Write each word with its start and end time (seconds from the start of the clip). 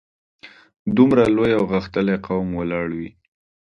دومره 0.97 1.23
لوی 1.35 1.51
او 1.59 1.63
غښتلی 1.71 2.17
قوم 2.27 2.47
ولاړ 2.55 2.87
وي. 2.97 3.09